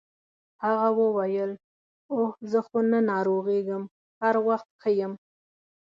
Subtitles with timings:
[0.65, 1.51] هغه وویل
[2.11, 3.83] اوه زه خو نه ناروغیږم
[4.21, 5.13] هر وخت ښه یم.